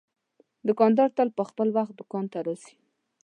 دوکاندار 0.67 1.09
تل 1.17 1.27
پر 1.57 1.67
وخت 1.75 1.93
دوکان 1.99 2.25
ته 2.31 2.39
راځي. 2.45 2.73